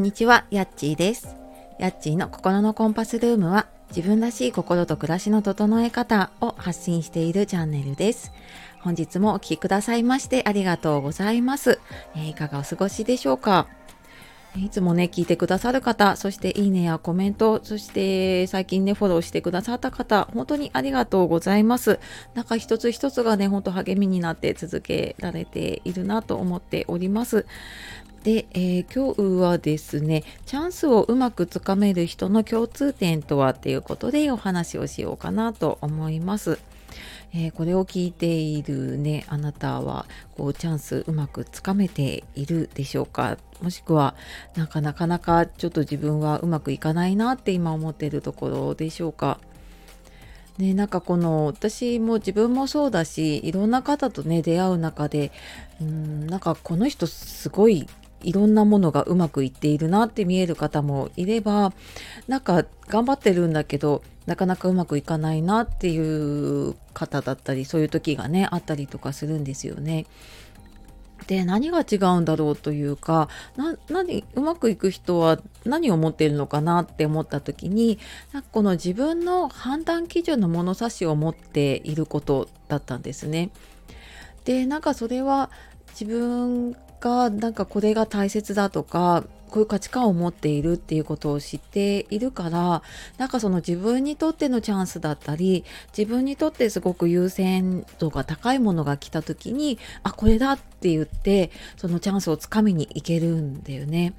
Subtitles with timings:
[0.00, 1.36] んにちは、やっちーです。
[1.78, 8.32] やっちーの心のコンパスルームは自分らしい心と暮らしの整え方を発信しているチャンネルです。
[8.80, 11.80] 本日もお聴きくださいましてありがとうございます。
[12.16, 13.66] えー、いかがお過ごしでしょうか？
[14.56, 22.00] いつもね、聞いてくださる方、そしていいねやコメント、そして最近ね、フォローしてくださった方、本当にありがとうございます。
[22.34, 27.46] なんか一つ一つがね、ほんと励みになって続けられているなと思っております。
[28.24, 36.58] で、えー、今日はですね、チャンスをうまくつかめる人の共通点とはっていうことでお話をしようかなと思います。
[37.32, 43.38] えー、これを聞いているねあなたはこうチャンスうまくつかめているでしょうか？
[43.62, 44.14] もしくは
[44.56, 49.38] なかなかなかちょっと自分はうまくいかないなって今思っているところでしょうか？
[50.58, 55.32] ね、なんかこの私も自分もそうだしいろんな方とね出会う中で
[55.80, 57.86] うんなんかこの人すごい
[58.22, 61.72] いろんなものがうまくいっているなって見える方もいれば
[62.28, 70.06] なんか頑張ってるんだけどなかなかうまくいかないなっていう方だったりそういう時がねあったりとかするんですよね。
[71.26, 73.28] で何が違うんだろうというか
[73.88, 77.98] 何うまくいく人は何を持っているのかなって思った時に
[78.32, 83.50] なんかこの自分の判断基準の物差しを持っていることだったんですね。
[84.44, 85.50] でなんかそれは
[85.92, 92.82] 自分がなんかこれが大切だとかこういう価値観を持っているっていうことを知っているから
[93.18, 95.64] なんかその自分にとってのチャンスだったり
[95.96, 104.14] 自分にとってすごく優先度が高いものが来た時にあこれだって言ってそのチャンスをつかみに行けるんだよね。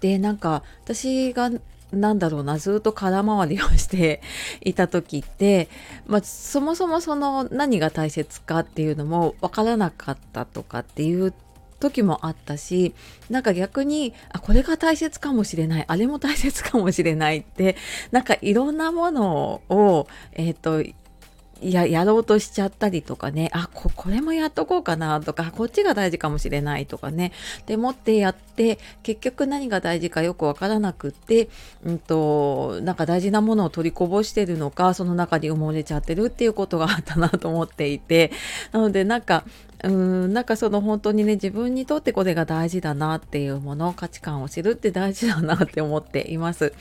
[0.00, 1.50] でなんか私が
[1.92, 4.20] なんだろうなずっと空回りをして
[4.62, 5.68] いた時って、
[6.06, 11.32] まあ、そもそもその何が大切かっていうのも分からなかったとかっていう
[11.80, 12.94] 時もあったし
[13.28, 17.76] なんか逆にあこれが大切かもしれないあれも大切かもしれないって
[18.10, 21.03] なんかいろんなものをえっ、ー、と
[21.72, 23.50] ややろうとしちゃったりとかね。
[23.52, 27.32] あここれもやっとこうかなとかこっちが大事かもしれないとかね。
[27.66, 31.48] でもってやって結局何が大事かよくわからなくって、
[31.84, 38.30] うんと、なんか大事なものを取りこぼしてるのかその中に埋もれちゃってるっていうことがあったなと思っていて。
[38.72, 39.44] なのでなんか
[39.84, 46.72] うんなんかその本当にね自分にとってこれが大事だなっていうもの価値観を知るって大事だなって思っています。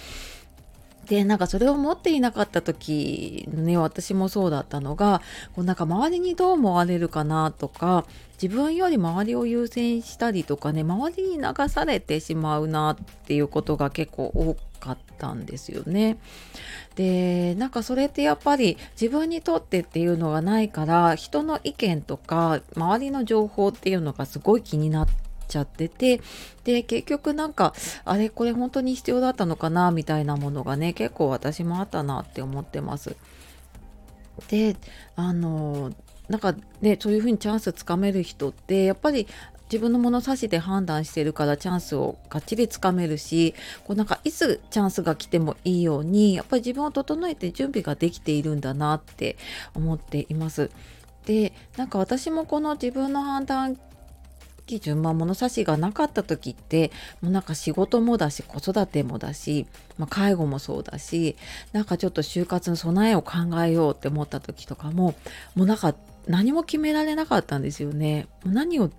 [1.08, 5.22] でなんかそれを持っていなかった時ね私もそうだったのが
[5.54, 8.06] こうなんか周りにどう思われるかなとか
[8.42, 16.18] 自分より周りを優先したりとかね周りに流されてしまうなっていうことが結構多かったんですよね。
[16.96, 26.22] でなんかそれってやっぱり自分にとってっていうのがないから人の意見とか周りの情報っていうのがすごい気になってちゃってて
[26.64, 27.74] で結局なんか
[28.06, 33.16] あれこれ本当に必要だったのかなみたいなものがね結構私もあったなって思ってます。
[34.50, 34.76] で
[35.16, 35.92] あの
[36.28, 39.28] なんかねそういうふうにチャンスつかめる人ってやっぱり
[39.74, 43.56] 自分の物差しで判断してるからチャンスをがっちりつかめるし
[43.86, 49.36] こうなんかいつチャンスが来てもいいようにやっぱり自分を整えて準備ができているんだなって
[49.74, 50.70] 思っています。
[51.26, 53.80] でなんか私もこの自分の判断
[54.66, 56.92] 基準、まあ、物差しがなかった時って
[57.22, 61.36] もうなんか仕事もだし子育てもだし、まあ、介護もそうだし
[61.72, 65.16] なんかちょっと就活の備えを考えようって思った時とかも
[65.56, 65.96] もうなんか
[66.28, 68.28] 何も決められなかったんですよね。
[68.46, 68.90] もう何を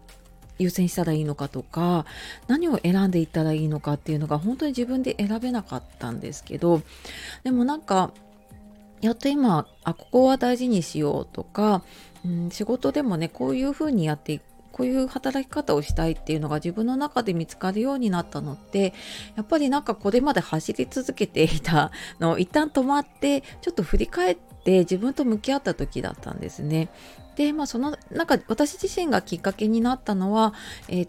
[0.58, 2.06] 優先したらいいのかとか
[2.46, 6.82] 何を選んでいったらいいのかっていうのが本当に自分で選べなかったんですけど
[7.42, 8.12] でもなんか
[9.00, 11.82] やっと今あここは大事にしようとか、
[12.24, 14.42] うん、仕事でもねこういうふうにやっていく
[14.74, 18.92] こういう働き方をしたいっていうのが自分の中で見つかるようになったのって
[19.36, 26.88] やっぱりなんかこれまで走り続けていた のを一旦止まってちょっと振り返って自分と向き合った時だったんですね。
[27.36, 30.54] でまあそのなんか私自身がきっかけになったのは、
[30.88, 31.08] えー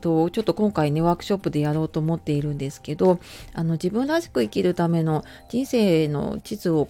[0.00, 3.18] とちょっと今回ねワークショップでやろうと思っているんですけど
[3.52, 6.88] あの自分らしく生きるための人生の地図を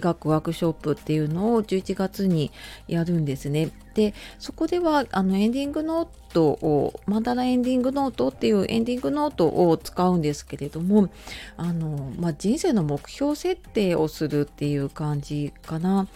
[0.00, 2.50] 描くワークショップっていうのを11月に
[2.88, 3.70] やるんですね。
[3.94, 11.08] でそこではあのエンディングノートをマンダラエンディングノートっていうエンディングノートを使うんですけれども
[11.56, 16.06] あの、まあ、人生の目標設定をするっていう感じかな。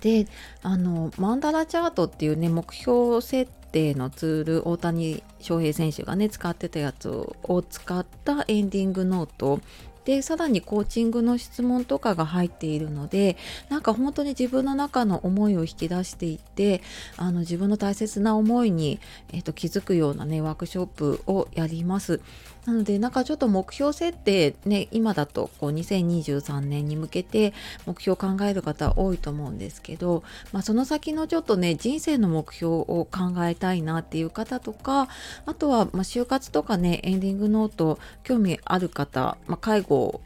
[0.00, 0.28] で
[0.62, 9.60] あのマンダラチャートっていうね目標設定のツール大谷翔平選手がね使ってたやつを使ったエンディングノート
[10.08, 13.36] でさらにコーチングの質問とかが入っているので
[13.68, 16.80] なんか本当に自分の中の思いを引き出していって
[17.18, 19.00] あの自分の大切な思いに、
[19.34, 22.22] えーと、気づくようなねワークショップをやります。
[22.68, 27.54] なのでなんかちょっと目標設定ね今だとこう2023年に向けて
[27.86, 30.22] 目標を考える方多いと思うんですけど、
[30.52, 35.08] まあ、その先のちょっとね人生の目標を考えたいなっていう方とか
[35.46, 40.20] あとはま就活とかねエンディングノート興味ある方、まあ、介護構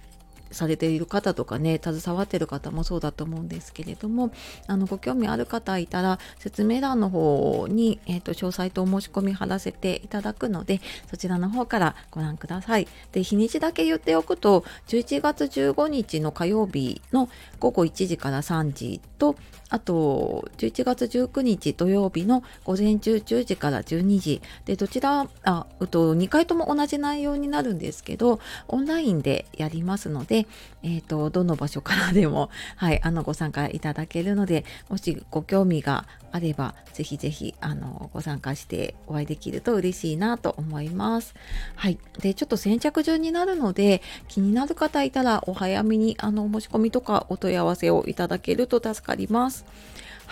[0.52, 4.32] されている方とかね携わってる方もそうだと思うんですけれども
[4.66, 12.88] あのご興味ある方いたら説明欄の方に、えーと、詳細とお申し込み貼らせていただくのでそちらの方からご覧ください。
[13.12, 17.28] で日にちだけ言っておくと11月15日の火曜日の
[17.58, 19.36] 午後1時から3時と
[19.72, 28.38] あと11月19日土曜日の午前中10時から12時でどちらあと2回とも同じ内容になるんですけど
[28.68, 30.41] オンラインでやりますので、
[30.82, 41.34] えーと、どの場所からでも、はい、あのご参加いただけるのでもしご興味があればぜひぜひあのご参加してお会いできると嬉しいなと思います。
[41.76, 49.64] はい、でちょっと先着順になるので気になる方いたらお早めにあの申し込みとかお問い合わせをいただけると助かります。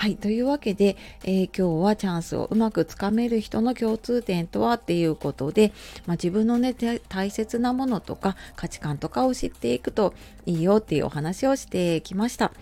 [0.00, 0.16] はい。
[0.16, 5.72] というわけで、えー、今日はチャンスをうまくつかめる人の共通点とはっていうことで、
[6.06, 6.74] まあ、自分のね、
[7.10, 10.14] 大切なものとか価値観とかを知っていくとと
[10.46, 12.52] いいよっていうお話をしてきました。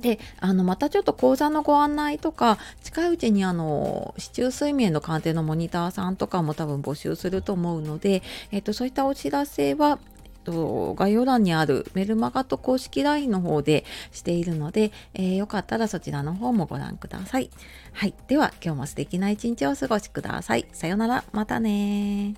[0.00, 17.50] であのまたちょっと講座のご案内とか近いうちにあの市中睡眠の鑑定のモニターさんとかも多分募集すると思うので、えっと、そういったお知らせはえっと概要欄にあるメルマガと公式 LINE の方でしているので、えー、よかったらそちらの方もご覧ください。
[17.92, 18.14] はい。
[18.26, 20.66] では今日も素敵な一日をお過ごしください。
[20.72, 21.24] さようなら。
[21.32, 22.34] またね